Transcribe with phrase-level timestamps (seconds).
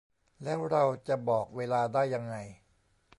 [0.43, 2.35] แล้วเราจะบอกเวลาได้ยังไง